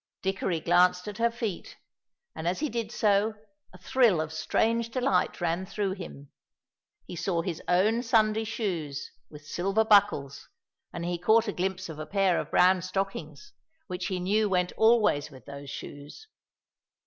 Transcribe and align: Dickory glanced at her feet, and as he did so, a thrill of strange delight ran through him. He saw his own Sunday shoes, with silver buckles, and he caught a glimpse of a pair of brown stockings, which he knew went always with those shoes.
Dickory 0.23 0.59
glanced 0.59 1.07
at 1.07 1.19
her 1.19 1.29
feet, 1.29 1.77
and 2.33 2.47
as 2.47 2.59
he 2.59 2.69
did 2.69 2.91
so, 2.91 3.35
a 3.71 3.77
thrill 3.77 4.19
of 4.19 4.33
strange 4.33 4.89
delight 4.89 5.39
ran 5.39 5.63
through 5.63 5.91
him. 5.91 6.31
He 7.05 7.15
saw 7.15 7.43
his 7.43 7.61
own 7.67 8.01
Sunday 8.01 8.45
shoes, 8.45 9.11
with 9.29 9.45
silver 9.45 9.85
buckles, 9.85 10.49
and 10.91 11.05
he 11.05 11.19
caught 11.19 11.47
a 11.47 11.53
glimpse 11.53 11.87
of 11.87 11.99
a 11.99 12.07
pair 12.07 12.39
of 12.39 12.49
brown 12.49 12.81
stockings, 12.81 13.53
which 13.85 14.07
he 14.07 14.19
knew 14.19 14.49
went 14.49 14.73
always 14.75 15.29
with 15.29 15.45
those 15.45 15.69
shoes. 15.69 16.25